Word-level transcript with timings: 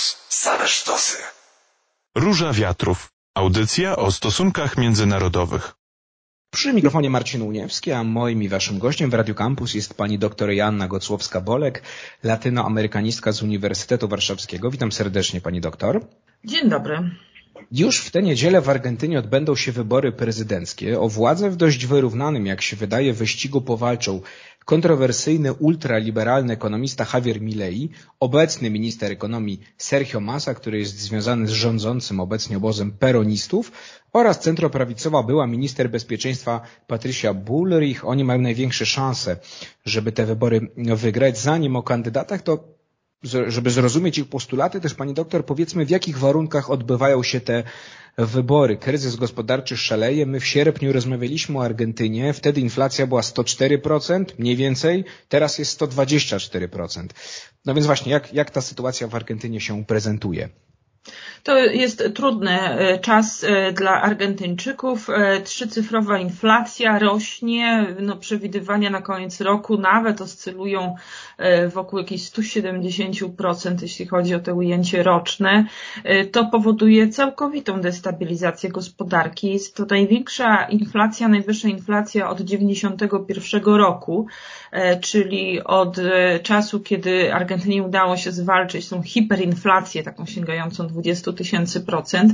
plus 0.00 0.16
same 0.28 0.66
sztosy. 0.68 1.16
Róża 2.14 2.52
Wiatrów. 2.52 3.08
Audycja 3.34 3.96
o 3.96 4.12
stosunkach 4.12 4.78
międzynarodowych. 4.78 5.74
Przy 6.50 6.72
mikrofonie 6.72 7.10
Marcin 7.10 7.42
Uniewski, 7.42 7.92
a 7.92 8.04
moim 8.04 8.42
i 8.42 8.48
waszym 8.48 8.78
gościem 8.78 9.10
w 9.10 9.14
Radio 9.14 9.34
Campus 9.34 9.74
jest 9.74 9.94
pani 9.94 10.18
dr 10.18 10.50
Joanna 10.50 10.88
Gocłowska-Bolek, 10.88 11.82
latynoamerykanistka 12.22 13.32
z 13.32 13.42
Uniwersytetu 13.42 14.08
Warszawskiego. 14.08 14.70
Witam 14.70 14.92
serdecznie 14.92 15.40
pani 15.40 15.60
doktor. 15.60 16.00
Dzień 16.44 16.68
dobry. 16.68 17.10
Już 17.72 18.00
w 18.00 18.10
tę 18.10 18.22
niedzielę 18.22 18.60
w 18.60 18.68
Argentynie 18.68 19.18
odbędą 19.18 19.56
się 19.56 19.72
wybory 19.72 20.12
prezydenckie. 20.12 21.00
O 21.00 21.08
władzę 21.08 21.50
w 21.50 21.56
dość 21.56 21.86
wyrównanym, 21.86 22.46
jak 22.46 22.62
się 22.62 22.76
wydaje, 22.76 23.12
wyścigu 23.12 23.60
powalczą 23.60 24.20
kontrowersyjny 24.64 25.52
ultraliberalny 25.52 26.52
ekonomista 26.52 27.06
Javier 27.14 27.40
Milei, 27.40 27.90
obecny 28.20 28.70
minister 28.70 29.12
ekonomii 29.12 29.60
Sergio 29.78 30.20
Massa, 30.20 30.54
który 30.54 30.78
jest 30.78 30.98
związany 30.98 31.46
z 31.46 31.50
rządzącym 31.50 32.20
obecnie 32.20 32.56
obozem 32.56 32.92
peronistów 32.92 33.72
oraz 34.12 34.40
centroprawicowa 34.40 35.22
była 35.22 35.46
minister 35.46 35.90
bezpieczeństwa 35.90 36.60
Patricia 36.86 37.34
Bullrich. 37.34 38.04
Oni 38.04 38.24
mają 38.24 38.40
największe 38.40 38.86
szanse, 38.86 39.36
żeby 39.84 40.12
te 40.12 40.26
wybory 40.26 40.60
wygrać. 40.76 41.38
Zanim 41.38 41.76
o 41.76 41.82
kandydatach, 41.82 42.42
to 42.42 42.79
żeby 43.22 43.70
zrozumieć 43.70 44.18
ich 44.18 44.28
postulaty, 44.28 44.80
też 44.80 44.94
pani 44.94 45.14
doktor, 45.14 45.46
powiedzmy 45.46 45.86
w 45.86 45.90
jakich 45.90 46.18
warunkach 46.18 46.70
odbywają 46.70 47.22
się 47.22 47.40
te 47.40 47.62
wybory. 48.18 48.76
Kryzys 48.76 49.16
gospodarczy 49.16 49.76
szaleje. 49.76 50.26
My 50.26 50.40
w 50.40 50.46
sierpniu 50.46 50.92
rozmawialiśmy 50.92 51.58
o 51.58 51.64
Argentynie. 51.64 52.32
Wtedy 52.32 52.60
inflacja 52.60 53.06
była 53.06 53.20
104%, 53.20 54.24
mniej 54.38 54.56
więcej. 54.56 55.04
Teraz 55.28 55.58
jest 55.58 55.80
124%. 55.80 57.06
No 57.66 57.74
więc 57.74 57.86
właśnie, 57.86 58.12
jak, 58.12 58.34
jak 58.34 58.50
ta 58.50 58.60
sytuacja 58.60 59.08
w 59.08 59.14
Argentynie 59.14 59.60
się 59.60 59.84
prezentuje? 59.84 60.48
To 61.42 61.58
jest 61.58 62.04
trudny 62.14 62.60
e, 62.60 62.98
czas 62.98 63.44
e, 63.44 63.72
dla 63.72 64.02
Argentyńczyków. 64.02 65.10
E, 65.10 65.40
trzycyfrowa 65.40 66.18
inflacja 66.18 66.98
rośnie. 66.98 67.86
No, 68.00 68.16
przewidywania 68.16 68.90
na 68.90 69.02
koniec 69.02 69.40
roku 69.40 69.78
nawet 69.78 70.20
oscylują 70.20 70.94
wokół 71.74 71.98
jakichś 71.98 72.22
170%, 72.22 73.82
jeśli 73.82 74.06
chodzi 74.06 74.34
o 74.34 74.40
te 74.40 74.54
ujęcie 74.54 75.02
roczne. 75.02 75.64
To 76.32 76.44
powoduje 76.46 77.08
całkowitą 77.08 77.80
destabilizację 77.80 78.70
gospodarki. 78.70 79.52
Jest 79.52 79.76
to 79.76 79.84
największa 79.90 80.64
inflacja, 80.64 81.28
najwyższa 81.28 81.68
inflacja 81.68 82.30
od 82.30 82.38
1991 82.38 83.74
roku, 83.74 84.26
czyli 85.00 85.64
od 85.64 85.96
czasu, 86.42 86.80
kiedy 86.80 87.34
Argentynie 87.34 87.82
udało 87.82 88.16
się 88.16 88.32
zwalczyć 88.32 88.88
tą 88.88 89.02
hiperinflację, 89.02 90.02
taką 90.02 90.26
sięgającą 90.26 90.86
20 90.86 90.99
tysięcy 91.32 91.80
procent. 91.80 92.32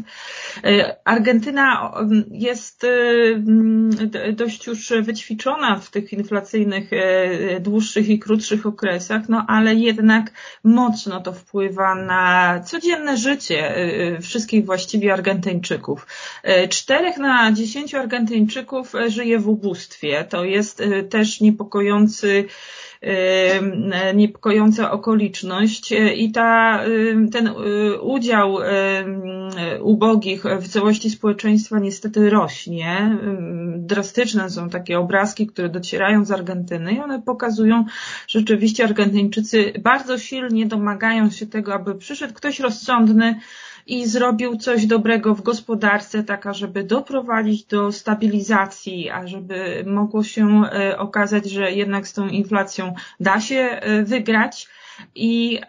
E, 0.64 0.97
Argentyna 1.05 1.92
jest 2.31 2.84
e, 2.84 4.33
dość 4.33 4.67
już 4.67 4.92
wyćwiczona 5.03 5.77
w 5.77 5.91
tych 5.91 6.12
inflacyjnych 6.12 6.92
e, 6.92 7.61
dłuższych 7.61 8.09
i 8.09 8.19
krótszych 8.19 8.67
okresach, 8.67 9.28
no 9.28 9.44
ale 9.48 9.75
jednak 9.75 10.31
mocno 10.64 11.20
to 11.20 11.33
wpływa 11.33 11.94
na 11.94 12.61
codzienne 12.67 13.17
życie 13.17 13.75
wszystkich 14.22 14.64
właściwie 14.64 15.12
Argentyńczyków. 15.12 16.06
Czterech 16.69 17.19
na 17.19 17.53
dziesięciu 17.53 17.97
Argentyńczyków 17.97 18.92
żyje 19.09 19.39
w 19.39 19.48
ubóstwie. 19.48 20.25
To 20.25 20.44
jest 20.44 20.83
też 21.11 21.41
niepokojący 21.41 22.44
niepokojąca 24.14 24.90
okoliczność 24.90 25.94
i 26.16 26.32
ta, 26.32 26.80
ten 27.32 27.50
udział 28.02 28.58
ubogich 29.80 30.44
w 30.60 30.68
całości 30.68 31.10
społeczeństwa 31.10 31.78
niestety 31.78 32.30
rośnie. 32.30 33.18
Drastyczne 33.76 34.50
są 34.50 34.68
takie 34.70 34.98
obrazki, 34.98 35.47
które 35.47 35.69
docierają 35.69 36.25
z 36.25 36.31
Argentyny 36.31 36.92
i 36.92 37.00
one 37.00 37.22
pokazują, 37.22 37.84
że 38.28 38.38
rzeczywiście 38.38 38.84
Argentyńczycy 38.84 39.72
bardzo 39.82 40.19
silnie 40.19 40.66
domagają 40.66 41.31
się 41.31 41.47
tego, 41.47 41.75
aby 41.75 41.94
przyszedł 41.94 42.34
ktoś 42.34 42.60
rozsądny, 42.60 43.41
i 43.86 44.06
zrobił 44.06 44.56
coś 44.56 44.86
dobrego 44.86 45.34
w 45.34 45.42
gospodarce, 45.42 46.24
tak 46.24 46.54
żeby 46.54 46.84
doprowadzić 46.84 47.64
do 47.64 47.92
stabilizacji, 47.92 49.10
a 49.10 49.26
żeby 49.26 49.84
mogło 49.86 50.22
się 50.22 50.62
e, 50.64 50.98
okazać, 50.98 51.50
że 51.50 51.72
jednak 51.72 52.08
z 52.08 52.12
tą 52.12 52.28
inflacją 52.28 52.94
da 53.20 53.41
się 53.41 53.56
e, 53.56 54.02
wygrać 54.02 54.69
i 55.14 55.60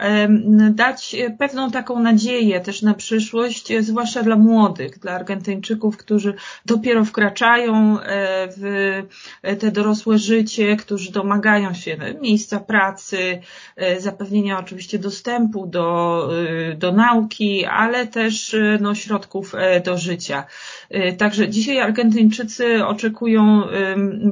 dać 0.72 1.16
pewną 1.40 1.72
taką 1.72 2.00
nadzieję 2.00 2.60
też 2.62 2.82
na 2.82 2.94
przyszłość, 2.94 3.74
zwłaszcza 3.80 4.24
dla 4.24 4.36
młodych, 4.36 5.00
dla 5.00 5.12
Argentyńczyków, 5.12 5.98
którzy 5.98 6.34
dopiero 6.66 7.06
wkraczają 7.06 8.00
e, 8.00 8.48
w 8.58 9.04
te 9.60 9.72
dorosłe 9.72 10.18
życie, 10.18 10.76
którzy 10.76 11.12
domagają 11.12 11.74
się 11.74 11.98
miejsca 12.22 12.60
pracy, 12.60 13.42
e, 13.76 14.00
zapewnienia 14.02 14.60
oczywiście 14.60 15.00
dostępu 15.00 15.68
do, 15.68 16.30
e, 16.72 16.76
do 16.76 16.92
nauki, 16.92 17.66
ale 17.66 18.08
też 18.08 18.56
no, 18.82 18.96
środków 18.96 19.54
do 19.86 19.98
życia. 19.98 20.46
Także 21.18 21.50
dzisiaj 21.50 21.80
Argentyńczycy 21.80 22.86
oczekują 22.86 23.62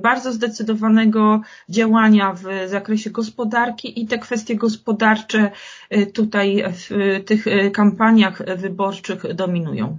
bardzo 0.01 0.31
zdecydowanego 0.31 1.41
działania 1.69 2.33
w 2.33 2.69
zakresie 2.69 3.09
gospodarki 3.09 4.01
i 4.01 4.07
te 4.07 4.17
kwestie 4.17 4.55
gospodarcze 4.55 4.84
gospodarcze 4.85 5.51
y, 5.93 6.05
tutaj 6.05 6.63
w 6.73 6.89
tych 7.25 7.47
y, 7.47 7.71
kampaniach 7.71 8.41
wyborczych 8.57 9.33
dominują. 9.33 9.97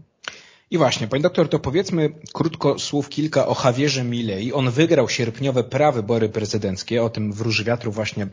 I 0.71 0.78
właśnie, 0.78 1.09
pani 1.09 1.22
doktor, 1.22 1.49
to 1.49 1.59
powiedzmy 1.59 2.10
krótko 2.32 2.78
słów 2.78 3.09
kilka 3.09 3.47
o 3.47 3.56
Javierze 3.65 4.04
Milei. 4.04 4.53
On 4.53 4.71
wygrał 4.71 5.09
sierpniowe 5.09 5.65
prawybory 5.65 6.28
prezydenckie, 6.28 7.03
o 7.03 7.10
tym 7.10 7.32
w 7.32 7.41
Róży 7.41 7.65
Wiatru 7.65 7.93
właśnie 7.93 8.27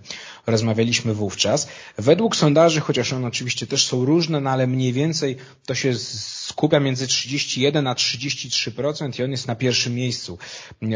rozmawialiśmy 0.47 1.13
wówczas. 1.13 1.67
Według 1.97 2.35
sondaży, 2.35 2.79
chociaż 2.79 3.13
one 3.13 3.27
oczywiście 3.27 3.67
też 3.67 3.87
są 3.87 4.05
różne, 4.05 4.41
no 4.41 4.49
ale 4.49 4.67
mniej 4.67 4.93
więcej 4.93 5.35
to 5.65 5.75
się 5.75 5.93
skupia 5.95 6.79
między 6.79 7.07
31 7.07 7.87
a 7.87 7.93
33% 7.93 9.19
i 9.19 9.23
on 9.23 9.31
jest 9.31 9.47
na 9.47 9.55
pierwszym 9.55 9.95
miejscu 9.95 10.37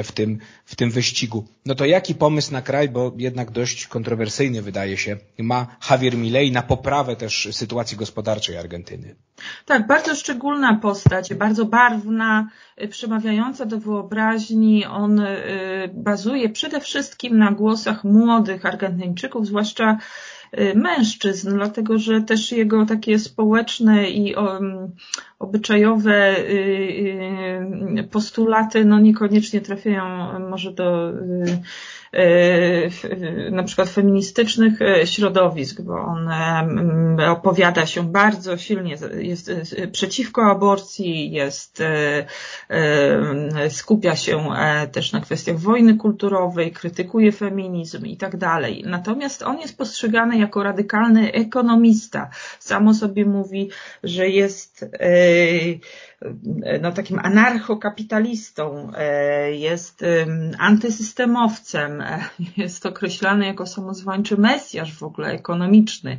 w 0.04 0.12
tym, 0.12 0.40
w 0.66 0.76
tym 0.76 0.92
wyścigu. 0.92 1.48
No 1.66 1.76
to 1.76 1.86
jaki 1.86 2.16
pomysł 2.16 2.52
na 2.54 2.62
kraj, 2.62 2.90
bo 2.90 3.14
jednak 3.18 3.52
dość 3.52 3.88
kontrowersyjny 3.88 4.62
wydaje 4.62 4.98
się, 4.98 5.18
ma 5.38 5.78
Javier 5.90 6.18
Milei 6.18 6.52
na 6.52 6.62
poprawę 6.62 7.16
też 7.16 7.48
sytuacji 7.52 7.98
gospodarczej 7.98 8.58
Argentyny? 8.58 9.16
Tak, 9.66 9.88
bardzo 9.88 10.16
szczególna 10.16 10.76
postać, 10.76 11.27
bardzo 11.36 11.66
barwna, 11.66 12.48
przemawiająca 12.90 13.66
do 13.66 13.80
wyobraźni. 13.80 14.86
On 14.86 15.20
y, 15.20 15.26
bazuje 15.94 16.50
przede 16.50 16.80
wszystkim 16.80 17.38
na 17.38 17.52
głosach 17.52 18.04
młodych 18.04 18.66
Argentyńczyków, 18.66 19.48
zwłaszcza 19.48 19.98
y, 20.60 20.74
mężczyzn, 20.76 21.56
dlatego 21.56 21.98
że 21.98 22.22
też 22.22 22.52
jego 22.52 22.86
takie 22.86 23.20
społeczne 23.20 24.10
i 24.10 24.36
obyczajowe 25.40 26.38
y, 26.40 28.08
postulaty 28.12 28.86
no 28.86 29.00
niekoniecznie 29.00 29.62
trafiają 29.62 30.40
może 30.50 30.72
do 30.72 31.12
na 33.52 33.64
przykład 33.64 33.90
feministycznych 33.90 34.82
e, 34.82 35.08
środowisk, 35.08 35.82
bo 35.82 35.94
on 35.94 36.30
e, 37.20 37.32
opowiada 37.32 37.86
się 37.86 38.12
bardzo 38.12 38.58
silnie, 38.58 38.96
jest 39.18 39.52
przeciwko 39.92 40.42
aborcji, 40.52 41.32
jest, 41.32 41.84
skupia 43.70 44.16
się 44.16 44.50
też 44.92 45.12
na 45.12 45.22
kwestiach 45.22 45.58
wojny 45.58 45.96
kulturowej, 45.96 46.72
krytykuje 46.72 47.32
feminizm 47.32 48.06
i 48.06 48.18
tak 48.18 48.38
dalej. 48.38 48.84
Natomiast 48.86 49.44
on 49.44 49.60
jest 49.60 49.78
postrzegany 49.78 50.38
jako 50.38 50.64
radykalny 50.64 51.32
ekonomista. 51.34 52.30
Samo 52.60 52.94
sobie 52.94 53.26
mówi, 53.26 53.70
że 54.04 54.30
jest 54.30 54.86
no, 56.82 56.92
takim 56.92 57.20
anarchokapitalistą, 57.20 58.92
e, 58.98 59.52
jest 59.52 60.06
antysystemowcem, 60.60 62.02
e, 62.02 62.20
jest 62.58 62.86
określany 62.86 63.46
jako 63.46 63.66
samozwańczy 63.66 64.38
mesjasz 64.38 64.94
w 64.94 65.04
ogóle 65.04 65.28
ekonomiczny. 65.28 66.18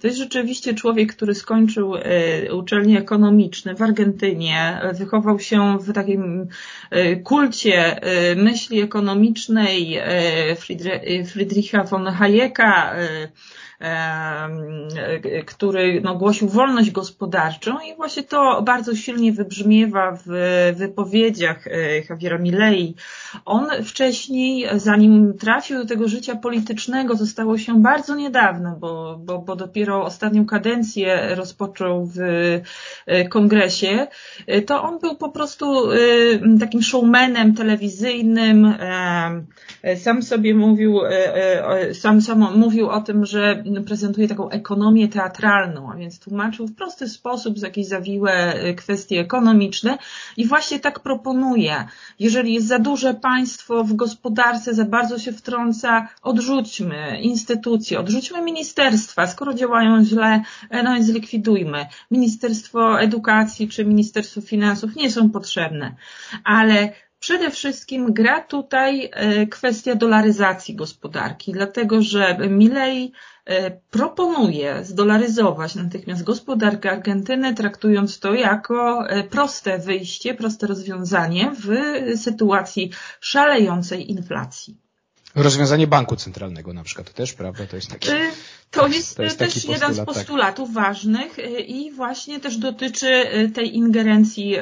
To 0.00 0.06
jest 0.06 0.18
rzeczywiście 0.18 0.74
człowiek, 0.74 1.16
który 1.16 1.34
skończył 1.34 1.96
e, 1.96 2.54
uczelnie 2.54 2.98
ekonomiczne 2.98 3.74
w 3.74 3.82
Argentynie, 3.82 4.80
wychował 4.94 5.38
się 5.38 5.78
w 5.78 5.92
takim 5.92 6.46
kulcie 7.24 8.00
myśli 8.36 8.80
ekonomicznej 8.80 9.98
Friedricha 11.26 11.84
von 11.84 12.06
Hayeka, 12.06 12.94
który 15.46 16.00
no, 16.04 16.14
głosił 16.14 16.48
wolność 16.48 16.90
gospodarczą 16.90 17.78
i 17.80 17.96
właśnie 17.96 18.22
to 18.22 18.62
bardzo 18.62 18.94
silnie 18.94 19.32
wybrzmiewa 19.32 20.18
w 20.26 20.72
wypowiedziach 20.76 21.64
Javiera 22.10 22.38
Milei. 22.38 22.94
On 23.44 23.66
wcześniej, 23.84 24.66
zanim 24.76 25.38
trafił 25.38 25.78
do 25.78 25.86
tego 25.86 26.08
życia 26.08 26.36
politycznego, 26.36 27.14
zostało 27.14 27.58
się 27.58 27.82
bardzo 27.82 28.14
niedawno, 28.14 28.76
bo, 28.80 29.18
bo, 29.24 29.38
bo 29.38 29.56
dopiero 29.56 30.04
ostatnią 30.04 30.46
kadencję 30.46 31.34
rozpoczął 31.34 32.10
w 32.14 32.18
kongresie, 33.30 34.06
to 34.66 34.82
on 34.82 34.98
był 34.98 35.16
po 35.16 35.28
prostu 35.28 35.88
takim 36.60 36.82
showmanem 36.82 37.54
telewizyjnym, 37.54 38.74
sam 39.96 40.22
sobie 40.22 40.54
mówił, 40.54 41.00
sam, 41.92 42.22
sam 42.22 42.58
mówił 42.58 42.88
o 42.88 43.00
tym, 43.00 43.26
że 43.26 43.62
prezentuje 43.86 44.28
taką 44.28 44.50
ekonomię 44.50 45.08
teatralną, 45.08 45.92
a 45.92 45.96
więc 45.96 46.18
tłumaczył 46.18 46.66
w 46.66 46.74
prosty 46.74 47.08
sposób 47.08 47.58
z 47.58 47.62
jakieś 47.62 47.86
zawiłe 47.86 48.54
kwestie 48.76 49.20
ekonomiczne 49.20 49.98
i 50.36 50.46
właśnie 50.46 50.80
tak 50.80 51.00
proponuje. 51.00 51.84
Jeżeli 52.18 52.54
jest 52.54 52.66
za 52.66 52.78
duże 52.78 53.14
państwo 53.14 53.84
w 53.84 53.92
gospodarce, 53.94 54.74
za 54.74 54.84
bardzo 54.84 55.18
się 55.18 55.32
wtrąca, 55.32 56.08
odrzućmy 56.22 57.20
instytucje, 57.20 58.00
odrzućmy 58.00 58.42
ministerstwa, 58.42 59.26
skoro 59.26 59.54
działają 59.54 60.04
źle, 60.04 60.42
no 60.84 60.96
i 60.96 61.02
zlikwidujmy. 61.02 61.86
Ministerstwo 62.10 63.00
Edukacji 63.00 63.68
czy 63.68 63.84
Ministerstwo 63.84 64.40
Finansów 64.40 64.96
nie 64.96 65.10
są 65.10 65.30
potrzebne, 65.30 65.94
ale 66.44 66.92
Przede 67.18 67.50
wszystkim 67.50 68.12
gra 68.12 68.40
tutaj 68.40 69.10
e, 69.12 69.46
kwestia 69.46 69.94
dolaryzacji 69.94 70.74
gospodarki, 70.76 71.52
dlatego 71.52 72.02
że 72.02 72.38
Milei 72.50 73.12
e, 73.44 73.70
proponuje 73.70 74.84
zdolaryzować 74.84 75.74
natychmiast 75.74 76.22
gospodarkę 76.22 76.90
Argentyny, 76.90 77.54
traktując 77.54 78.20
to 78.20 78.34
jako 78.34 79.08
e, 79.08 79.24
proste 79.24 79.78
wyjście, 79.78 80.34
proste 80.34 80.66
rozwiązanie 80.66 81.52
w 81.60 81.68
sytuacji 82.18 82.90
szalejącej 83.20 84.10
inflacji. 84.10 84.85
Rozwiązanie 85.36 85.86
banku 85.86 86.16
centralnego 86.16 86.72
na 86.72 86.82
przykład 86.82 87.12
też, 87.12 87.32
prawda? 87.32 87.66
To 87.66 87.76
jest 87.76 87.90
taki. 87.90 88.10
Y, 88.10 88.30
to 88.70 88.88
jest, 88.88 89.16
to 89.16 89.22
jest 89.22 89.38
też 89.38 89.64
jeden 89.64 89.94
z 89.94 89.96
tak. 89.96 90.06
postulatów 90.06 90.68
tak. 90.68 90.84
ważnych 90.84 91.38
y, 91.38 91.42
i 91.60 91.92
właśnie 91.92 92.40
też 92.40 92.58
dotyczy 92.58 93.06
y, 93.34 93.50
tej 93.50 93.76
ingerencji 93.76 94.56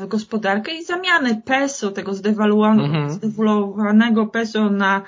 w 0.00 0.06
gospodarkę 0.06 0.74
i 0.74 0.84
zamiany 0.84 1.42
peso, 1.44 1.90
tego 1.90 2.12
mhm. 2.12 3.10
zdewaluowanego 3.10 4.26
peso 4.26 4.70
na 4.70 5.02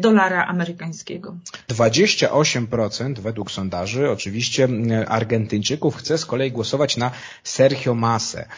dolara 0.00 0.46
amerykańskiego. 0.46 1.36
28% 1.68 3.18
według 3.18 3.50
sondaży 3.50 4.10
oczywiście 4.10 4.68
Argentyńczyków 5.08 5.96
chce 5.96 6.18
z 6.18 6.26
kolei 6.26 6.52
głosować 6.52 6.96
na 6.96 7.10
Sergio 7.44 7.94
Masę. 7.94 8.48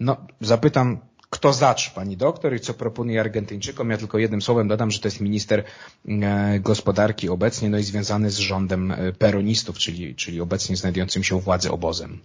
No, 0.00 0.16
zapytam 0.40 0.98
kto 1.30 1.52
zacz, 1.52 1.90
pani 1.90 2.16
doktor, 2.16 2.54
i 2.54 2.60
co 2.60 2.74
proponuje 2.74 3.20
Argentyńczykom. 3.20 3.90
Ja 3.90 3.98
tylko 3.98 4.18
jednym 4.18 4.42
słowem 4.42 4.68
dodam, 4.68 4.90
że 4.90 4.98
to 4.98 5.08
jest 5.08 5.20
minister 5.20 5.64
e, 6.08 6.60
gospodarki 6.60 7.28
obecnie, 7.28 7.70
no 7.70 7.78
i 7.78 7.82
związany 7.82 8.30
z 8.30 8.38
rządem 8.38 8.92
e, 8.92 9.12
peronistów, 9.12 9.78
czyli, 9.78 10.14
czyli 10.14 10.40
obecnie 10.40 10.76
znajdującym 10.76 11.24
się 11.24 11.40
władzy 11.40 11.70
obozem. 11.70 12.20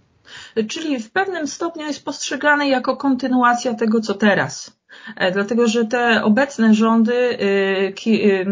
Czyli 0.68 0.98
w 0.98 1.10
pewnym 1.10 1.46
stopniu 1.46 1.86
jest 1.86 2.04
postrzegany 2.04 2.68
jako 2.68 2.96
kontynuacja 2.96 3.74
tego, 3.74 4.00
co 4.00 4.14
teraz. 4.14 4.84
E, 5.16 5.32
dlatego 5.32 5.68
że 5.68 5.84
te 5.84 6.22
obecne 6.24 6.74
rządy 6.74 7.14
y, 7.14 7.94
y, 8.06 8.46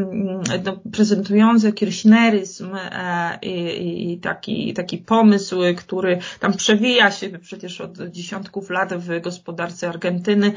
no, 0.64 0.80
prezentujące 0.92 1.72
kirchneryzm 1.72 2.70
e, 2.74 3.38
i 3.76 4.18
taki, 4.18 4.74
taki 4.74 4.98
pomysł, 4.98 5.60
który 5.76 6.18
tam 6.40 6.52
przewija 6.52 7.10
się 7.10 7.28
przecież 7.38 7.80
od 7.80 7.98
dziesiątków 7.98 8.70
lat 8.70 8.94
w 8.94 9.20
gospodarce 9.20 9.88
Argentyny, 9.88 10.52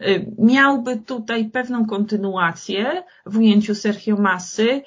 y, 0.00 0.26
miałby 0.38 0.96
tutaj 0.96 1.44
pewną 1.44 1.86
kontynuację 1.86 3.02
w 3.26 3.38
ujęciu 3.38 3.74
Sergio 3.74 4.16
Masy, 4.16 4.82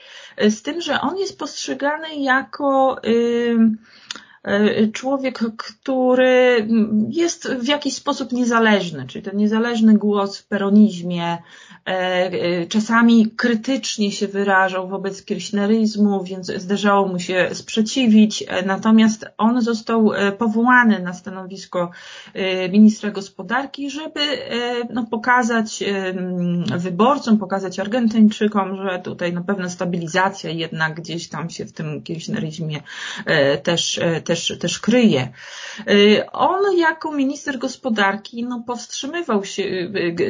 z 0.50 0.62
tym, 0.62 0.81
że 0.81 1.01
on 1.01 1.18
jest 1.18 1.39
postrzegany 1.39 2.15
jako 2.15 3.01
człowiek, 4.94 5.39
który 5.57 6.68
jest 7.09 7.47
w 7.47 7.68
jakiś 7.68 7.94
sposób 7.94 8.31
niezależny, 8.31 9.07
czyli 9.07 9.25
ten 9.25 9.38
niezależny 9.38 9.97
głos 9.97 10.38
w 10.38 10.47
peronizmie, 10.47 11.25
e, 11.25 11.38
e, 11.38 11.69
czasami 12.70 13.31
krytycznie 13.31 14.12
się 14.12 14.28
wyrażał 14.28 14.88
wobec 14.88 15.26
kirchneryzmu, 15.26 16.24
więc 16.24 16.48
zdarzało 16.48 17.08
mu 17.08 17.20
się 17.20 17.50
sprzeciwić, 17.54 18.44
natomiast 18.66 19.26
on 19.38 19.62
został 19.62 20.12
powołany 20.38 21.00
na 21.00 21.14
stanowisko 21.14 21.92
ministra 22.72 23.12
gospodarki, 23.12 23.90
żeby 23.90 24.20
no, 24.94 25.06
pokazać 25.12 25.84
wyborcom, 26.78 27.38
pokazać 27.38 27.80
Argentyńczykom, 27.80 28.75
że 28.75 29.00
tutaj 29.00 29.34
na 29.34 29.42
pewna 29.42 29.70
stabilizacja 29.70 30.50
jednak 30.50 30.96
gdzieś 30.96 31.30
tam 31.30 31.50
się 31.50 31.66
w 31.66 31.72
tym 31.72 32.02
kirchneryzmie 32.02 32.82
też, 33.64 34.00
też, 34.24 34.58
też 34.60 34.80
kryje. 34.80 35.30
On 36.32 36.78
jako 36.78 37.12
minister 37.12 37.58
gospodarki 37.58 38.44
no, 38.44 38.64
powstrzymywał 38.68 39.46
się 39.46 39.64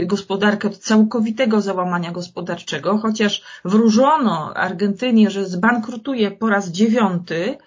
gospodarkę 0.05 0.67
od 0.67 0.77
całkowitego 0.77 1.38
załamania 1.57 2.11
gospodarczego, 2.11 2.97
chociaż 2.97 3.43
wróżono 3.65 4.53
Argentynie, 4.55 5.29
że 5.29 5.45
zbankrutuje 5.45 6.31
po 6.31 6.49
raz 6.49 6.71
dziewiąty, 6.71 7.57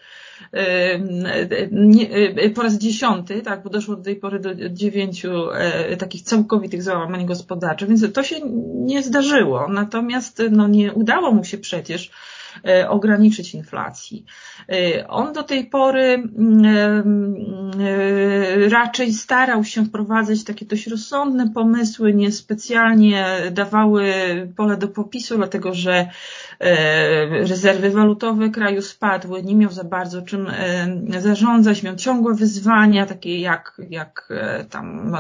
y, 2.45 2.51
po 2.55 2.63
raz 2.63 2.79
dziesiąty, 2.79 3.43
tak, 3.43 3.63
bo 3.63 3.71
doszło 3.71 3.97
do 3.97 4.03
tej 4.03 4.17
pory 4.17 4.41
do 4.41 4.69
dziewięciu 4.69 5.51
e, 5.51 5.97
takich 5.97 6.23
całkowitych 6.23 6.83
załamań 6.83 7.27
gospodarczych, 7.27 7.89
więc 7.89 8.13
to 8.13 8.23
się 8.23 8.37
nie 8.75 9.03
zdarzyło. 9.03 9.69
Natomiast 9.69 10.43
no, 10.51 10.69
nie 10.69 10.93
udało 10.93 11.33
mu 11.33 11.45
się 11.45 11.59
przecież 11.59 12.11
ograniczyć 12.89 13.55
inflacji. 13.55 14.25
E, 14.69 15.09
on 15.09 15.33
do 15.33 15.43
tej 15.43 15.67
pory 15.67 16.15
mm, 16.15 16.65
e, 16.65 17.03
raczej 18.69 19.13
starał 19.13 19.65
się 19.65 19.85
wprowadzać 19.85 20.45
takie 20.45 20.67
dość 20.67 20.87
rozsądne 20.87 21.51
pomysły, 21.51 22.15
niespecjalnie 22.15 23.27
dawały 23.51 24.13
pole 24.57 24.77
do 24.77 24.89
popisu, 24.89 25.37
dlatego 25.37 25.75
że 25.75 26.09
rezerwy 27.31 27.91
walutowe 27.91 28.51
kraju 28.51 28.83
spadły, 28.83 29.43
nie 29.43 29.55
miał 29.55 29.71
za 29.71 29.85
bardzo 29.85 30.23
czym 30.23 30.53
zarządzać, 31.19 31.83
miał 31.83 31.97
ciągłe 31.97 32.35
wyzwania, 32.35 33.07
takie 33.07 33.41
jak, 33.41 33.81
jak 33.91 34.29
tam 34.71 35.17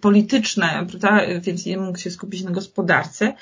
polityczne, 0.00 0.86
prawda? 0.88 1.20
więc 1.40 1.66
nie 1.66 1.78
mógł 1.78 1.98
się 1.98 2.10
skupić 2.10 2.42
na 2.42 2.50
gospodarce. 2.50 3.32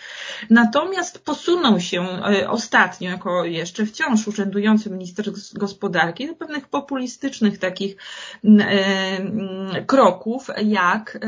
Natomiast 0.51 1.25
posunął 1.25 1.81
się 1.81 2.07
ostatnio 2.49 3.11
jako 3.11 3.45
jeszcze 3.45 3.87
wciąż 3.87 4.29
urzędujący 4.29 4.91
minister 4.91 5.27
gospodarki 5.55 6.27
do 6.27 6.35
pewnych 6.35 6.69
populistycznych 6.69 7.59
takich 7.59 7.97
e, 8.45 9.83
kroków, 9.87 10.51
jak 10.65 11.17
e, 11.17 11.19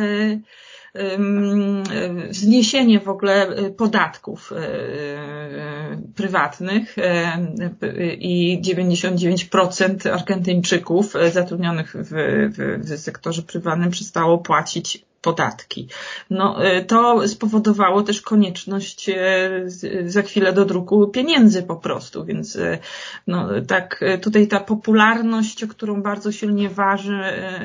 zniesienie 2.31 3.01
w 3.01 3.09
ogóle 3.09 3.47
podatków 3.77 4.53
e, 4.53 4.57
prywatnych 6.15 6.97
i 8.19 8.63
99% 8.65 10.09
Argentyńczyków 10.09 11.15
zatrudnionych 11.33 11.97
w, 11.99 12.09
w, 12.53 12.87
w 12.87 12.99
sektorze 12.99 13.43
prywatnym 13.43 13.91
przestało 13.91 14.39
płacić 14.39 15.05
podatki. 15.27 15.89
No, 16.31 16.67
y, 16.67 16.85
to 16.85 17.29
spowodowało 17.29 18.03
też 18.03 18.21
konieczność 18.23 19.09
y, 19.09 20.11
za 20.11 20.23
chwilę 20.23 20.53
do 20.53 20.65
druku 20.65 21.07
pieniędzy 21.09 21.63
po 21.63 21.77
prostu, 21.77 22.25
więc 22.25 22.57
y, 22.57 22.79
no, 23.27 23.49
tak 23.67 24.05
tutaj 24.23 24.49
ta 24.49 24.61
popularność, 24.61 25.65
o 25.65 25.69
którą 25.69 26.03
bardzo 26.03 26.33
silnie 26.33 26.69
waży, 26.69 27.21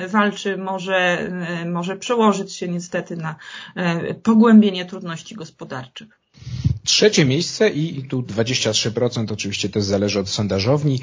walczy, 0.07 0.57
może, 0.57 1.31
może 1.65 1.95
przełożyć 1.95 2.53
się 2.53 2.67
niestety 2.67 3.17
na 3.17 3.35
pogłębienie 4.23 4.85
trudności 4.85 5.35
gospodarczych. 5.35 6.07
Trzecie 6.83 7.25
miejsce 7.25 7.69
i 7.69 8.03
tu 8.03 8.21
23% 8.21 9.33
oczywiście 9.33 9.69
to 9.69 9.81
zależy 9.81 10.19
od 10.19 10.29
sondażowni, 10.29 10.99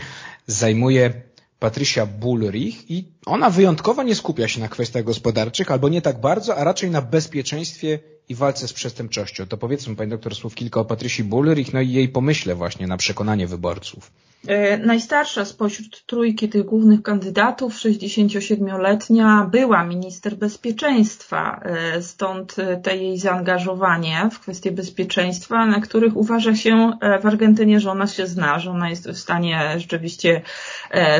zajmuje 0.46 1.12
Patricia 1.58 2.06
Bullrich 2.06 2.90
i 2.90 3.04
ona 3.26 3.50
wyjątkowo 3.50 4.02
nie 4.02 4.14
skupia 4.14 4.48
się 4.48 4.60
na 4.60 4.68
kwestiach 4.68 5.04
gospodarczych, 5.04 5.70
albo 5.70 5.88
nie 5.88 6.02
tak 6.02 6.20
bardzo, 6.20 6.56
a 6.56 6.64
raczej 6.64 6.90
na 6.90 7.02
bezpieczeństwie 7.02 7.98
i 8.28 8.34
walce 8.34 8.68
z 8.68 8.72
przestępczością. 8.72 9.46
To 9.46 9.56
powiedzmy, 9.56 9.96
pani 9.96 10.10
doktor, 10.10 10.34
słów 10.34 10.54
kilka 10.54 10.80
o 10.80 10.84
Patricia 10.84 11.24
Bullrich, 11.24 11.72
no 11.72 11.80
i 11.80 11.92
jej 11.92 12.08
pomyśle 12.08 12.54
właśnie 12.54 12.86
na 12.86 12.96
przekonanie 12.96 13.46
wyborców. 13.46 14.10
E, 14.46 14.78
najstarsza 14.78 15.44
spośród 15.44 16.06
trójki 16.06 16.48
tych 16.48 16.64
głównych 16.64 17.02
kandydatów, 17.02 17.74
67-letnia, 17.74 19.48
była 19.52 19.84
minister 19.84 20.36
bezpieczeństwa, 20.36 21.60
e, 21.64 22.02
stąd 22.02 22.56
te 22.82 22.96
jej 22.96 23.18
zaangażowanie 23.18 24.28
w 24.32 24.40
kwestie 24.40 24.72
bezpieczeństwa, 24.72 25.66
na 25.66 25.80
których 25.80 26.16
uważa 26.16 26.56
się 26.56 26.92
w 27.22 27.26
Argentynie, 27.26 27.80
że 27.80 27.90
ona 27.90 28.06
się 28.06 28.26
zna, 28.26 28.58
że 28.58 28.70
ona 28.70 28.90
jest 28.90 29.08
w 29.08 29.18
stanie 29.18 29.74
rzeczywiście 29.76 30.42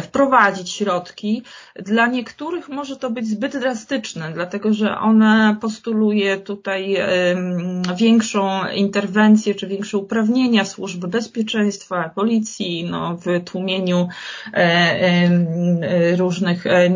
wprowadzić 0.02 0.70
środki. 0.70 1.42
Dla 1.76 2.06
niektórych 2.06 2.68
może 2.68 2.96
to 2.96 3.10
być 3.10 3.28
zbyt 3.28 3.58
drastyczne, 3.58 4.32
dlatego 4.34 4.72
że 4.72 4.98
ona 4.98 5.56
postuluje 5.60 6.36
tutaj 6.36 6.96
większą 7.96 8.68
interwencję 8.74 9.54
czy 9.54 9.66
większe 9.66 9.98
uprawnienia 9.98 10.64
służby 10.64 11.08
bezpieczeństwa, 11.08 12.10
policji, 12.14 12.88
no, 12.90 13.07
w 13.16 13.44
tłumieniu 13.44 14.08
e, 14.52 14.56
e, 14.56 16.16
różnych 16.16 16.66
e, 16.66 16.88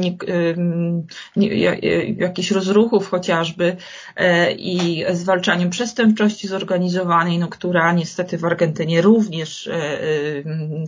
jakichś 2.17 2.51
rozruchów 2.51 3.11
chociażby 3.11 3.77
i 4.59 5.05
zwalczaniu 5.13 5.71
przestępczości 5.71 6.49
zorganizowanej, 6.49 7.39
no, 7.39 7.49
która 7.49 7.93
niestety 7.93 8.39
w 8.39 8.45
Argentynie 8.45 9.03
również 9.03 9.71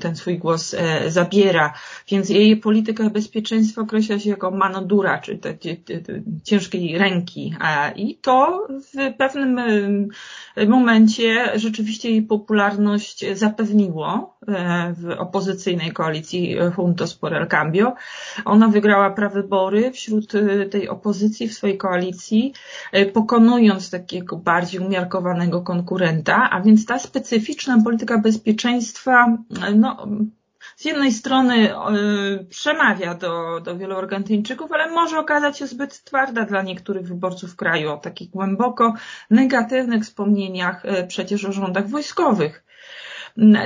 ten 0.00 0.16
swój 0.16 0.38
głos 0.38 0.76
zabiera. 1.06 1.74
Więc 2.08 2.28
jej 2.28 2.56
polityka 2.56 3.10
bezpieczeństwa 3.10 3.82
określa 3.82 4.18
się 4.18 4.30
jako 4.30 4.50
manodura, 4.50 5.18
czy 5.18 5.38
te, 5.38 5.54
te, 5.54 5.76
te, 5.76 6.22
ciężkiej 6.44 6.98
ręki. 6.98 7.54
I 7.96 8.16
to 8.16 8.66
w 8.68 9.14
pewnym 9.18 9.60
momencie 10.68 11.50
rzeczywiście 11.54 12.10
jej 12.10 12.22
popularność 12.22 13.24
zapewniło 13.34 14.36
w 14.96 15.13
opozycyjnej 15.18 15.92
koalicji 15.92 16.56
Juntos 16.78 17.14
por 17.14 17.34
el 17.34 17.46
Cambio. 17.46 17.94
Ona 18.44 18.68
wygrała 18.68 19.10
prawybory 19.10 19.90
wśród 19.90 20.34
y, 20.34 20.68
tej 20.70 20.88
opozycji 20.88 21.48
w 21.48 21.54
swojej 21.54 21.78
koalicji, 21.78 22.54
y, 22.96 23.06
pokonując 23.06 23.90
takiego 23.90 24.36
bardziej 24.36 24.80
umiarkowanego 24.80 25.60
konkurenta, 25.60 26.50
a 26.50 26.60
więc 26.60 26.86
ta 26.86 26.98
specyficzna 26.98 27.82
polityka 27.84 28.18
bezpieczeństwa, 28.18 29.38
no, 29.74 30.06
z 30.76 30.84
jednej 30.84 31.12
strony 31.12 31.70
przemawia 32.48 33.14
do, 33.14 33.60
do 33.60 33.76
wielu 33.76 33.96
Argentyńczyków, 33.96 34.72
ale 34.72 34.90
może 34.90 35.18
okazać 35.18 35.58
się 35.58 35.66
zbyt 35.66 36.04
twarda 36.04 36.44
dla 36.44 36.62
niektórych 36.62 37.06
wyborców 37.06 37.56
kraju 37.56 37.92
o 37.92 37.96
takich 37.96 38.30
głęboko 38.30 38.94
negatywnych 39.30 40.02
wspomnieniach 40.02 40.82
przecież 41.08 41.44
o 41.44 41.52
rządach 41.52 41.88
wojskowych. 41.88 42.63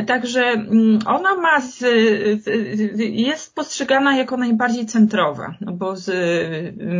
Także 0.06 0.40
mm, 0.44 0.98
ona 1.06 1.36
ma 1.36 1.60
z, 1.60 1.84
jest 2.98 3.54
postrzegana 3.54 4.16
jako 4.16 4.36
najbardziej 4.36 4.86
centrowa, 4.86 5.54
no 5.60 5.72
bo 5.72 5.96
z, 5.96 6.10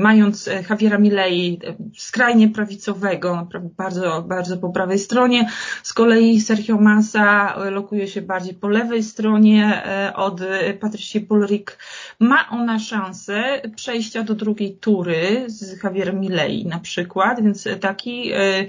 mając 0.03 0.51
Javiera 0.71 0.99
Milei 0.99 1.61
skrajnie 1.97 2.49
prawicowego, 2.49 3.49
bardzo, 3.77 4.23
bardzo 4.23 4.57
po 4.57 4.69
prawej 4.69 4.99
stronie, 4.99 5.51
z 5.83 5.93
kolei 5.93 6.41
Sergio 6.41 6.77
Massa 6.77 7.57
lokuje 7.71 8.09
się 8.09 8.23
bardziej 8.23 8.55
po 8.55 8.69
lewej 8.69 9.03
stronie 9.03 9.83
e, 9.87 10.13
od 10.17 10.41
Patricia 10.81 11.21
Bullrich. 11.29 11.79
Ma 12.19 12.51
ona 12.51 12.79
szansę 12.79 13.63
przejścia 13.77 14.23
do 14.23 14.35
drugiej 14.35 14.77
tury 14.77 15.45
z 15.47 15.83
Javierem 15.85 16.21
Milei 16.21 16.67
na 16.67 16.79
przykład, 16.79 17.43
więc 17.43 17.69
taki 17.81 18.33
e, 18.33 18.39
E, 18.39 18.67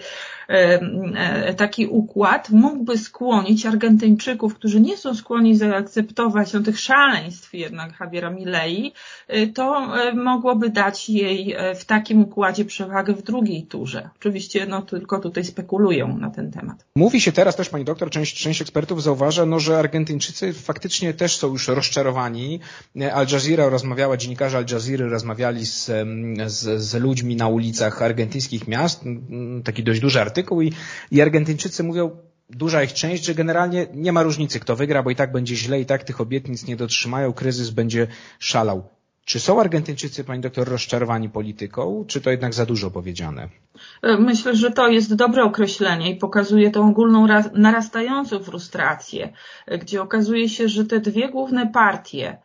taki 1.57 1.87
układ 1.87 2.49
mógłby 2.49 2.97
skłonić 2.97 3.65
Argentyńczyków, 3.65 4.55
którzy 4.55 4.81
nie 4.81 4.97
są 4.97 5.15
skłonni 5.15 5.55
zaakceptować 5.55 6.53
no, 6.53 6.59
tych 6.59 6.79
szaleństw 6.79 7.53
jednak 7.53 7.99
Javiera 7.99 8.29
Milei, 8.29 8.93
e, 9.27 9.47
to 9.47 9.97
e, 10.01 10.13
mogłoby 10.13 10.69
dać 10.69 11.09
jej 11.09 11.55
w 11.75 11.85
takim 11.85 12.21
układzie 12.21 12.65
przewagę 12.65 13.13
w 13.13 13.23
drugiej 13.23 13.63
turze. 13.63 14.09
Oczywiście 14.15 14.65
no, 14.65 14.81
tylko 14.81 15.19
tutaj 15.19 15.43
spekulują 15.43 16.17
na 16.17 16.29
ten 16.29 16.51
temat. 16.51 16.85
Mówi 16.95 17.21
się 17.21 17.31
teraz 17.31 17.55
też, 17.55 17.69
pani 17.69 17.85
doktor, 17.85 18.09
część, 18.09 18.43
część 18.43 18.61
ekspertów 18.61 19.03
zauważa, 19.03 19.45
no, 19.45 19.59
że 19.59 19.79
Argentyńczycy 19.79 20.53
faktycznie 20.53 21.13
też 21.13 21.37
są 21.37 21.51
już 21.51 21.67
rozczarowani. 21.67 22.59
Al 23.13 23.27
Jazeera 23.31 23.69
rozmawiała, 23.69 24.17
dziennikarze 24.17 24.57
Al 24.57 24.65
Jazeera 24.71 25.07
rozmawiali 25.07 25.65
z, 25.65 25.91
z, 26.45 26.81
z 26.81 26.95
ludźmi 26.95 27.35
na 27.35 27.47
ulicach 27.47 28.01
argentyńskich 28.01 28.67
miast. 28.67 29.03
Taki 29.63 29.83
dość 29.83 29.99
duży 29.99 30.21
artykuł 30.21 30.38
artykuł 30.39 30.61
i, 30.61 30.71
i 31.11 31.21
Argentyńczycy 31.21 31.83
mówią, 31.83 32.11
duża 32.49 32.83
ich 32.83 32.93
część, 32.93 33.25
że 33.25 33.35
generalnie 33.35 33.87
nie 33.93 34.11
ma 34.11 34.23
różnicy, 34.23 34.59
kto 34.59 34.75
wygra, 34.75 35.03
bo 35.03 35.09
i 35.09 35.15
tak 35.15 35.31
będzie 35.31 35.55
źle, 35.55 35.81
i 35.81 35.85
tak 35.85 36.03
tych 36.03 36.21
obietnic 36.21 36.67
nie 36.67 36.75
dotrzymają, 36.75 37.33
kryzys 37.33 37.69
będzie 37.69 38.07
szalał. 38.39 38.89
Czy 39.25 39.39
są 39.39 39.59
Argentyńczycy, 39.61 40.23
pani 40.23 40.41
doktor, 40.41 40.67
rozczarowani 40.67 41.29
polityką, 41.29 42.05
czy 42.07 42.21
to 42.21 42.31
jednak 42.31 42.53
za 42.53 42.65
dużo 42.65 42.91
powiedziane? 42.91 43.49
Myślę, 44.19 44.55
że 44.55 44.71
to 44.71 44.87
jest 44.87 45.15
dobre 45.15 45.43
określenie 45.43 46.11
i 46.11 46.15
pokazuje 46.15 46.71
tą 46.71 46.89
ogólną 46.89 47.27
narastającą 47.53 48.39
frustrację, 48.39 49.33
gdzie 49.67 50.01
okazuje 50.01 50.49
się, 50.49 50.69
że 50.69 50.85
te 50.85 50.99
dwie 50.99 51.29
główne 51.29 51.67
partie, 51.67 52.37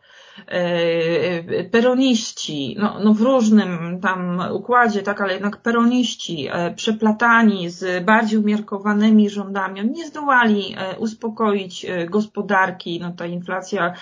E, 0.47 1.63
peroniści, 1.63 2.75
no, 2.79 2.99
no 3.03 3.13
w 3.13 3.21
różnym 3.21 3.99
tam 4.01 4.41
układzie, 4.51 5.01
tak, 5.01 5.21
ale 5.21 5.33
jednak 5.33 5.57
peroniści 5.57 6.47
e, 6.51 6.73
przeplatani 6.73 7.69
z 7.69 8.05
bardziej 8.05 8.39
umiarkowanymi 8.39 9.29
rządami, 9.29 9.89
nie 9.91 10.07
zdołali 10.07 10.75
e, 10.77 10.97
uspokoić 10.99 11.85
gospodarki, 12.09 12.99
no 12.99 13.11
ta 13.11 13.25
inflacja 13.25 13.93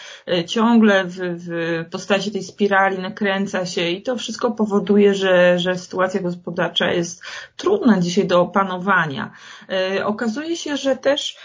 ciągle 0.46 1.06
w, 1.06 1.18
w 1.18 1.50
postaci 1.92 2.32
tej 2.32 2.44
spirali 2.44 3.00
nakręca 3.00 3.66
się 3.66 3.90
i 3.90 4.02
to 4.02 4.16
wszystko 4.16 4.52
powoduje, 4.52 5.14
że, 5.14 5.60
że 5.60 5.78
sytuacja 5.78 6.22
gospodarcza 6.22 6.92
jest 6.92 7.23
trudna 7.58 8.00
dzisiaj 8.00 8.28
do 8.28 8.42
opanowania. 8.42 9.32
Okazuje 10.04 10.58
się, 10.58 10.78
że 10.78 10.96
też 10.96 11.38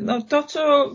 no 0.00 0.22
to, 0.22 0.42
co 0.42 0.90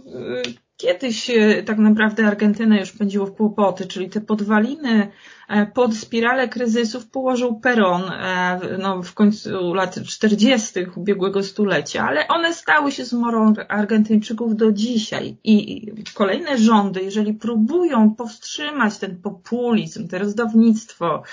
Kiedyś 0.85 1.29
e, 1.29 1.63
tak 1.63 1.77
naprawdę 1.77 2.27
Argentynę 2.27 2.79
już 2.79 2.91
pędziło 2.91 3.25
w 3.25 3.35
kłopoty, 3.35 3.87
czyli 3.87 4.09
te 4.09 4.21
podwaliny 4.21 5.11
e, 5.47 5.65
pod 5.65 5.95
spiralę 5.95 6.47
kryzysów 6.47 7.07
położył 7.07 7.59
Peron 7.59 8.03
e, 8.03 8.59
no, 8.79 9.03
w 9.03 9.13
końcu 9.13 9.73
lat 9.73 9.99
40. 10.05 10.73
ubiegłego 10.95 11.43
stulecia, 11.43 12.07
ale 12.07 12.27
one 12.27 12.53
stały 12.53 12.91
się 12.91 13.05
zmorą 13.05 13.53
Argentyńczyków 13.69 14.55
do 14.55 14.71
dzisiaj 14.71 15.37
i 15.43 15.87
kolejne 16.13 16.57
rządy, 16.57 17.01
jeżeli 17.01 17.33
próbują 17.33 18.15
powstrzymać 18.15 18.97
ten 18.97 19.21
populizm, 19.21 20.07
te 20.07 20.17
rozdawnictwo, 20.17 21.23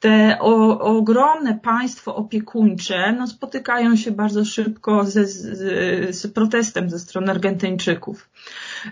te 0.00 0.38
o, 0.40 0.80
ogromne 0.80 1.58
państwo 1.62 2.16
opiekuńcze, 2.16 3.12
no, 3.12 3.26
spotykają 3.26 3.96
się 3.96 4.10
bardzo 4.10 4.44
szybko 4.44 5.04
ze, 5.04 5.26
z, 5.26 6.16
z 6.16 6.32
protestem 6.32 6.90
ze 6.90 6.98
strony 6.98 7.30
Argentyńczyków. 7.30 8.28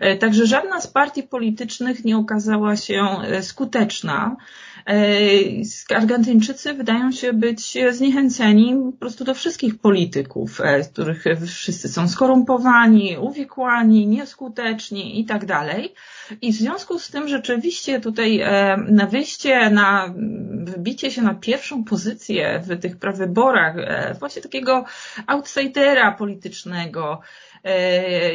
E, 0.00 0.16
także 0.16 0.46
żadna 0.46 0.80
z 0.80 0.86
partii 0.86 1.22
politycznych 1.22 2.04
nie 2.04 2.16
okazała 2.16 2.76
się 2.76 3.04
e, 3.22 3.42
skuteczna. 3.42 4.36
E, 4.86 5.96
Argentyńczycy 5.96 6.74
wydają 6.74 7.12
się 7.12 7.32
być 7.32 7.78
zniechęceni 7.90 8.74
po 8.92 8.98
prostu 8.98 9.24
do 9.24 9.34
wszystkich 9.34 9.78
polityków, 9.78 10.60
z 10.82 10.88
których 10.88 11.24
wszyscy 11.46 11.88
są 11.88 12.08
skorumpowani, 12.08 13.16
uwikłani, 13.20 14.06
nieskuteczni 14.06 15.20
i 15.20 15.24
tak 15.24 15.46
dalej. 15.46 15.94
I 16.40 16.52
w 16.52 16.56
związku 16.56 16.98
z 16.98 17.10
tym 17.10 17.28
rzeczywiście 17.28 18.00
tutaj 18.00 18.44
na 18.88 19.06
wyjście, 19.06 19.70
na 19.70 20.14
wybicie 20.64 21.10
się 21.10 21.22
na 21.22 21.34
pierwszą 21.34 21.84
pozycję 21.84 22.62
w 22.66 22.80
tych 22.80 22.96
prawyborach, 22.96 23.76
właśnie 24.18 24.42
takiego 24.42 24.84
outsidera 25.26 26.12
politycznego, 26.12 27.20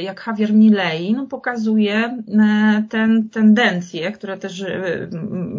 jak 0.01 0.23
Javier 0.27 0.53
Milei, 0.53 1.13
no 1.13 1.25
pokazuje 1.25 1.95
e, 1.95 2.83
ten 2.89 3.29
tendencję, 3.29 4.11
która 4.11 4.37
też 4.37 4.61
e, 4.61 5.07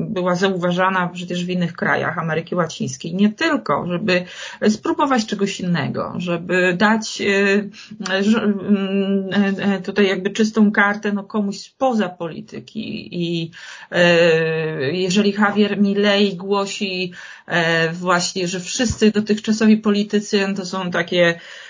była 0.09 0.35
zauważana 0.35 1.09
przecież 1.09 1.45
w 1.45 1.49
innych 1.49 1.73
krajach 1.73 2.19
Ameryki 2.19 2.55
Łacińskiej. 2.55 3.15
Nie 3.15 3.33
tylko, 3.33 3.87
żeby 3.87 4.25
spróbować 4.69 5.27
czegoś 5.27 5.61
innego, 5.61 6.15
żeby 6.17 6.75
dać 6.77 7.23
tutaj 9.85 10.07
jakby 10.09 10.31
czystą 10.31 10.73
kartę 10.73 11.13
no 11.13 11.25
komuś 11.25 11.59
spoza 11.59 12.09
polityki 12.09 13.09
i 13.25 13.51
jeżeli 14.93 15.35
Javier 15.39 15.81
Milei 15.81 16.37
głosi 16.37 17.13
właśnie, 17.93 18.49
że 18.49 18.61
wszyscy 18.61 19.11
dotychczasowi 19.11 19.77
politycy 19.77 20.47
to 20.57 20.67
są 20.67 20.91
takie 20.91 21.29
E, 21.29 21.68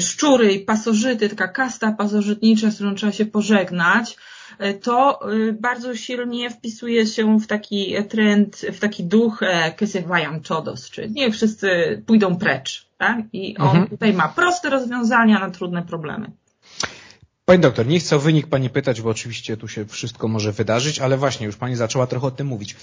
szczury 0.00 0.52
i 0.52 0.60
pasożyty, 0.60 1.28
taka 1.28 1.48
kasta 1.48 1.92
pasożytnicza, 1.92 2.70
z 2.70 2.74
którą 2.74 2.94
trzeba 2.94 3.12
się 3.12 3.26
pożegnać, 3.26 4.16
e, 4.58 4.74
to 4.74 5.20
e, 5.32 5.52
bardzo 5.52 5.96
silnie 5.96 6.50
wpisuje 6.50 7.06
się 7.06 7.38
w 7.38 7.46
taki 7.46 7.94
trend, 8.08 8.56
w 8.56 8.78
taki 8.78 9.04
duch 9.04 9.40
que 9.76 9.86
se 9.86 10.02
vayan 10.02 10.40
todos, 10.40 10.90
czyli 10.90 11.12
nie 11.12 11.32
wszyscy 11.32 12.02
pójdą 12.06 12.36
precz. 12.36 12.88
Tak? 12.98 13.18
I 13.32 13.56
on 13.56 13.68
mhm. 13.68 13.88
tutaj 13.88 14.12
ma 14.12 14.28
proste 14.28 14.70
rozwiązania 14.70 15.38
na 15.38 15.50
trudne 15.50 15.82
problemy. 15.82 16.30
Pani 17.44 17.60
doktor, 17.60 17.86
nie 17.86 18.00
chcę 18.00 18.16
o 18.16 18.18
wynik 18.18 18.46
Pani 18.46 18.70
pytać, 18.70 19.02
bo 19.02 19.10
oczywiście 19.10 19.56
tu 19.56 19.68
się 19.68 19.84
wszystko 19.84 20.28
może 20.28 20.52
wydarzyć, 20.52 20.98
ale 20.98 21.16
właśnie 21.16 21.46
już 21.46 21.56
Pani 21.56 21.76
zaczęła 21.76 22.06
trochę 22.06 22.26
o 22.26 22.30
tym 22.30 22.46
mówić. 22.46 22.76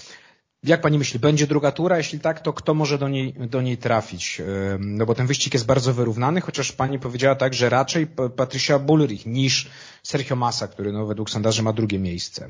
Jak 0.66 0.80
Pani 0.80 0.98
myśli, 0.98 1.20
będzie 1.20 1.46
druga 1.46 1.72
tura? 1.72 1.96
Jeśli 1.96 2.20
tak, 2.20 2.40
to 2.40 2.52
kto 2.52 2.74
może 2.74 2.98
do 2.98 3.08
niej, 3.08 3.32
do 3.32 3.62
niej 3.62 3.78
trafić? 3.78 4.42
No 4.78 5.06
bo 5.06 5.14
ten 5.14 5.26
wyścig 5.26 5.54
jest 5.54 5.66
bardzo 5.66 5.94
wyrównany, 5.94 6.40
chociaż 6.40 6.72
Pani 6.72 6.98
powiedziała 6.98 7.34
tak, 7.34 7.54
że 7.54 7.68
raczej 7.68 8.06
Patricia 8.36 8.78
Bullrich 8.78 9.26
niż 9.26 9.70
Sergio 10.02 10.36
Massa, 10.36 10.68
który 10.68 10.92
no, 10.92 11.06
według 11.06 11.30
sondaży 11.30 11.62
ma 11.62 11.72
drugie 11.72 11.98
miejsce. 11.98 12.48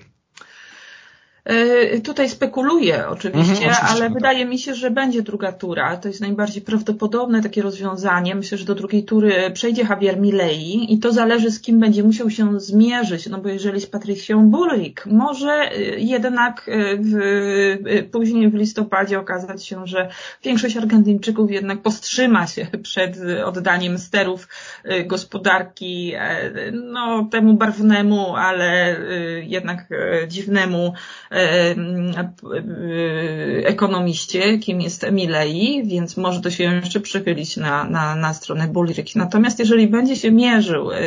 E, 1.47 2.01
tutaj 2.01 2.29
spekuluję 2.29 3.09
oczywiście, 3.09 3.53
mhm, 3.53 3.71
oczywiście 3.73 3.87
ale 3.87 4.09
no 4.09 4.15
wydaje 4.15 4.39
tak. 4.39 4.49
mi 4.49 4.59
się, 4.59 4.75
że 4.75 4.91
będzie 4.91 5.23
druga 5.23 5.53
tura. 5.53 5.97
To 5.97 6.09
jest 6.09 6.21
najbardziej 6.21 6.63
prawdopodobne 6.63 7.43
takie 7.43 7.63
rozwiązanie. 7.63 8.35
Myślę, 8.35 8.59
że 8.59 8.65
do 8.65 8.75
drugiej 8.75 9.05
tury 9.05 9.51
przejdzie 9.55 9.83
Javier 9.83 10.21
Milei 10.21 10.95
i 10.95 10.99
to 10.99 11.13
zależy 11.13 11.51
z 11.51 11.61
kim 11.61 11.81
będzie 11.81 12.03
musiał 12.03 12.31
się 12.31 12.61
zmierzyć. 12.61 13.27
No 13.27 13.39
bo 13.39 13.49
jeżeli 13.49 13.81
z 13.81 13.87
Patrycją 13.87 14.51
Bullrich, 14.51 15.07
może 15.07 15.53
e, 15.53 15.81
jednak 15.99 16.69
e, 16.69 16.97
w, 16.97 18.09
później 18.13 18.51
w 18.51 18.55
listopadzie 18.55 19.19
okazać 19.19 19.67
się, 19.67 19.87
że 19.87 20.09
większość 20.45 20.77
Argentyńczyków 20.77 21.51
jednak 21.51 21.83
powstrzyma 21.83 22.47
się 22.47 22.67
przed 22.83 23.17
oddaniem 23.45 23.99
sterów 23.99 24.49
gospodarki 25.07 26.13
no, 26.73 27.29
temu 27.31 27.55
barwnemu, 27.55 28.37
ale 28.37 28.97
jednak 29.43 29.89
dziwnemu 30.29 30.93
ekonomiście, 33.65 34.59
kim 34.59 34.81
jest 34.81 35.07
Milei, 35.13 35.83
więc 35.87 36.17
może 36.17 36.41
to 36.41 36.51
się 36.51 36.65
jeszcze 36.65 37.01
przychylić 37.01 37.57
na, 37.57 37.85
na, 37.85 38.17
na 38.17 38.35
stronę 38.35 38.69
Bullrich. 38.69 39.17
Natomiast 39.17 39.59
jeżeli 39.59 39.89
będzie 39.89 40.17
się 40.17 40.31
mierzył 40.31 40.93
e, 40.93 40.99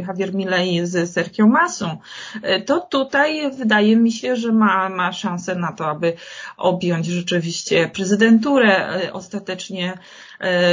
Javier 0.00 0.34
Milei 0.34 0.86
z 0.86 1.10
Sergio 1.10 1.46
Masą, 1.46 1.96
e, 2.42 2.60
to 2.60 2.80
tutaj 2.80 3.50
wydaje 3.50 3.96
mi 3.96 4.12
się, 4.12 4.36
że 4.36 4.52
ma, 4.52 4.88
ma 4.88 5.12
szansę 5.12 5.54
na 5.54 5.72
to, 5.72 5.86
aby 5.86 6.12
objąć 6.56 7.06
rzeczywiście 7.06 7.90
prezydenturę 7.94 8.88
e, 8.88 9.12
ostatecznie 9.12 9.98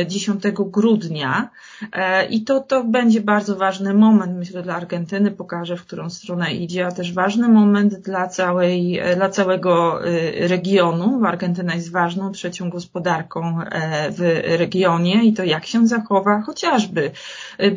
10 0.07 0.43
grudnia 0.53 1.49
e, 1.91 2.25
i 2.25 2.43
to, 2.43 2.59
to 2.59 2.83
będzie 2.83 3.21
bardzo 3.21 3.55
ważny 3.55 3.93
moment, 3.93 4.37
myślę, 4.37 4.63
dla 4.63 4.75
Argentyny, 4.75 5.31
pokaże, 5.31 5.77
w 5.77 5.85
którą 5.85 6.09
stronę 6.09 6.53
idzie, 6.53 6.87
a 6.87 6.91
też 6.91 7.13
ważny 7.13 7.49
moment 7.49 7.95
dla 7.95 8.27
całej, 8.27 8.99
dla 9.15 9.29
całego 9.29 10.05
e, 10.05 10.47
regionu. 10.47 11.25
Argentyna 11.25 11.75
jest 11.75 11.91
ważną 11.91 12.31
trzecią 12.31 12.69
gospodarką 12.69 13.61
e, 13.61 14.11
w 14.11 14.19
regionie 14.59 15.23
i 15.23 15.33
to 15.33 15.43
jak 15.43 15.65
się 15.65 15.87
zachowa, 15.87 16.41
chociażby 16.41 17.11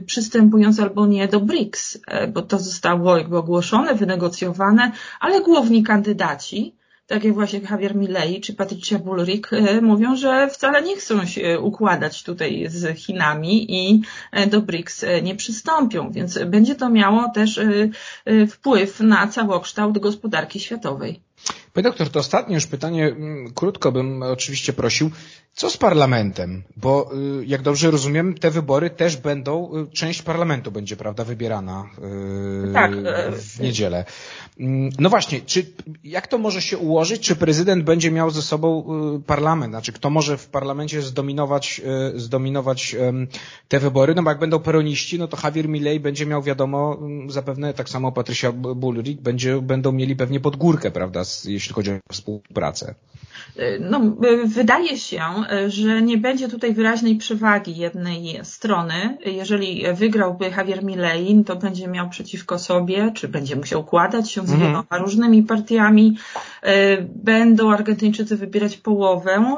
przystępując 0.06 0.80
albo 0.80 1.06
nie 1.06 1.28
do 1.28 1.40
BRICS, 1.40 1.98
bo 2.32 2.42
to 2.42 2.58
zostało 2.58 3.16
jakby 3.18 3.38
ogłoszone, 3.38 3.94
wynegocjowane, 3.94 4.92
ale 5.20 5.40
główni 5.40 5.82
kandydaci 5.82 6.74
tak 7.06 7.24
jak 7.24 7.34
właśnie 7.34 7.60
Javier 7.70 7.96
Milei 7.96 8.40
czy 8.40 8.54
Patricia 8.54 8.98
Bullrich 8.98 9.52
e, 9.52 9.80
mówią, 9.80 10.16
że 10.16 10.48
wcale 10.48 10.82
nie 10.82 10.96
chcą 10.96 11.26
się 11.26 11.60
układać 11.60 12.22
tutaj 12.22 12.66
z 12.68 12.98
Chinami 12.98 13.74
i 13.74 14.02
e, 14.32 14.46
do 14.46 14.62
BRICS 14.62 15.04
e, 15.04 15.22
nie 15.22 15.34
przystąpią, 15.34 16.10
więc 16.10 16.38
będzie 16.46 16.74
to 16.74 16.90
miało 16.90 17.28
też 17.28 17.60
wpływ 18.50 19.00
na 19.00 19.26
całokształt 19.26 19.98
gospodarki 19.98 20.60
światowej. 20.60 21.25
Panie 21.76 21.84
doktor, 21.84 22.08
to 22.08 22.20
ostatnie 22.20 22.54
już 22.54 22.66
pytanie, 22.66 23.06
mm, 23.06 23.52
krótko 23.54 23.92
bym 23.92 24.22
oczywiście 24.22 24.72
prosił. 24.72 25.10
Co 25.56 25.70
z 25.70 25.76
parlamentem? 25.76 26.62
Bo 26.76 27.10
y, 27.40 27.46
jak 27.46 27.62
dobrze 27.62 27.90
rozumiem, 27.90 28.34
te 28.34 28.50
wybory 28.50 28.90
też 28.90 29.16
będą, 29.16 29.70
y, 29.76 29.90
część 29.90 30.22
parlamentu 30.22 30.72
będzie, 30.72 30.96
prawda, 30.96 31.24
wybierana 31.24 31.84
y, 32.68 32.72
tak. 32.72 32.92
w 33.32 33.60
niedzielę. 33.60 34.04
Mm, 34.60 34.90
no 34.98 35.10
właśnie, 35.10 35.40
czy, 35.40 35.66
jak 36.04 36.26
to 36.26 36.38
może 36.38 36.62
się 36.62 36.78
ułożyć? 36.78 37.22
Czy 37.22 37.36
prezydent 37.36 37.84
będzie 37.84 38.10
miał 38.10 38.30
ze 38.30 38.42
sobą 38.42 38.84
parlament? 39.26 39.72
Znaczy, 39.72 39.92
kto 39.92 40.10
może 40.10 40.38
w 40.38 40.46
parlamencie 40.46 41.02
zdominować, 41.02 41.80
zdominować 42.14 42.96
te 43.68 43.80
wybory? 43.80 44.14
No 44.14 44.22
bo 44.22 44.30
jak 44.30 44.38
będą 44.38 44.58
peroniści, 44.58 45.18
no 45.18 45.28
to 45.28 45.36
Javier 45.44 45.68
Milei 45.68 46.00
będzie 46.00 46.26
miał, 46.26 46.42
wiadomo, 46.42 46.98
mm, 47.00 47.30
zapewne 47.30 47.74
tak 47.74 47.88
samo 47.88 48.12
Patricia 48.12 48.52
Bullrich 48.52 49.20
będzie, 49.20 49.62
będą 49.62 49.92
mieli 49.92 50.16
pewnie 50.16 50.40
podgórkę, 50.40 50.90
prawda, 50.90 51.22
jeśli 51.44 51.65
chodzi 51.74 51.90
o 51.90 51.98
współpracę. 52.12 52.94
No, 53.80 54.00
wydaje 54.44 54.98
się, 54.98 55.20
że 55.68 56.02
nie 56.02 56.18
będzie 56.18 56.48
tutaj 56.48 56.74
wyraźnej 56.74 57.16
przewagi 57.16 57.76
jednej 57.76 58.40
strony. 58.42 59.18
Jeżeli 59.24 59.84
wygrałby 59.94 60.44
Javier 60.44 60.84
Milei, 60.84 61.44
to 61.44 61.56
będzie 61.56 61.88
miał 61.88 62.08
przeciwko 62.08 62.58
sobie, 62.58 63.12
czy 63.14 63.28
będzie 63.28 63.56
musiał 63.56 63.80
układać 63.80 64.30
się 64.30 64.46
z 64.46 64.50
mhm. 64.50 64.60
wieloma 64.60 64.98
różnymi 64.98 65.42
partiami. 65.42 66.18
Będą 67.14 67.72
Argentyńczycy 67.72 68.36
wybierać 68.36 68.76
połowę 68.76 69.56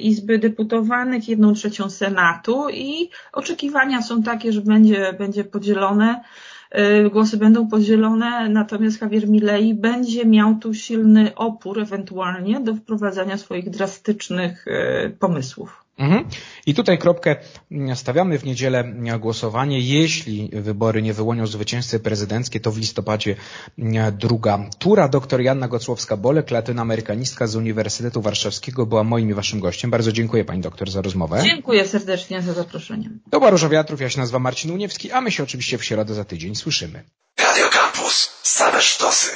Izby 0.00 0.38
Deputowanych, 0.38 1.28
jedną 1.28 1.54
trzecią 1.54 1.90
Senatu 1.90 2.68
i 2.68 3.10
oczekiwania 3.32 4.02
są 4.02 4.22
takie, 4.22 4.52
że 4.52 4.60
będzie, 4.60 5.12
będzie 5.18 5.44
podzielone 5.44 6.20
Y, 6.20 6.49
głosy 7.10 7.36
będą 7.36 7.68
podzielone, 7.68 8.48
natomiast 8.48 9.00
Javier 9.00 9.28
Milei 9.28 9.74
będzie 9.74 10.26
miał 10.26 10.54
tu 10.54 10.74
silny 10.74 11.34
opór 11.34 11.80
ewentualnie 11.80 12.60
do 12.60 12.74
wprowadzania 12.74 13.38
swoich 13.38 13.70
drastycznych 13.70 14.66
y, 14.66 15.16
pomysłów. 15.18 15.84
Mhm. 16.00 16.24
I 16.66 16.74
tutaj 16.74 16.98
kropkę 16.98 17.36
stawiamy 17.94 18.38
w 18.38 18.44
niedzielę 18.44 18.84
głosowanie. 19.18 19.80
Jeśli 19.80 20.50
wybory 20.52 21.02
nie 21.02 21.14
wyłonią 21.14 21.46
zwycięzcy 21.46 22.00
prezydenckie, 22.00 22.60
to 22.60 22.72
w 22.72 22.78
listopadzie 22.78 23.36
druga 24.12 24.70
tura. 24.78 25.08
Doktor 25.08 25.40
Janna 25.40 25.68
Gocłowska-Bolek, 25.68 26.50
latynoamerykanistka 26.50 27.46
z 27.46 27.56
Uniwersytetu 27.56 28.22
Warszawskiego 28.22 28.86
była 28.86 29.04
moim 29.04 29.30
i 29.30 29.34
waszym 29.34 29.60
gościem. 29.60 29.90
Bardzo 29.90 30.12
dziękuję 30.12 30.44
pani 30.44 30.60
doktor 30.60 30.90
za 30.90 31.02
rozmowę. 31.02 31.42
Dziękuję 31.44 31.88
serdecznie 31.88 32.42
za 32.42 32.52
zaproszenie. 32.52 33.10
To 33.30 33.38
była 33.38 33.50
Róża 33.50 33.68
Wiatrów, 33.68 34.00
ja 34.00 34.10
się 34.10 34.20
nazywam 34.20 34.42
Marcin 34.42 34.70
Uniewski, 34.70 35.12
a 35.12 35.20
my 35.20 35.30
się 35.30 35.42
oczywiście 35.42 35.78
w 35.78 35.84
środę 35.84 36.14
za 36.14 36.24
tydzień 36.24 36.54
słyszymy. 36.54 37.04
Radio 37.38 37.68
Campus, 37.68 38.30
same 38.42 38.82
sztosy. 38.82 39.30